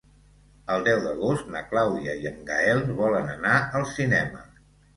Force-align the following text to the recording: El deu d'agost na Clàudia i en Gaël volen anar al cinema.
El 0.75 0.85
deu 0.87 1.01
d'agost 1.03 1.51
na 1.57 1.61
Clàudia 1.73 2.17
i 2.23 2.27
en 2.31 2.41
Gaël 2.49 2.83
volen 3.05 3.31
anar 3.37 3.55
al 3.81 3.89
cinema. 3.95 4.47